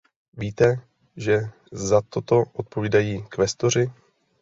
[0.33, 0.83] Víte,
[1.17, 1.39] že
[1.71, 3.91] za toto odpovídají kvestoři.